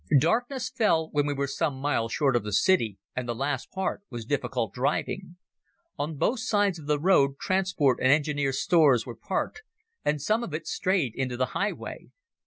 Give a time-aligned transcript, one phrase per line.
[0.17, 4.01] Darkness fell when we were some miles short of the city, and the last part
[4.09, 5.35] was difficult driving.
[5.95, 9.61] On both sides of the road transport and engineers' stores were parked,
[10.03, 12.09] and some of it strayed into the highway.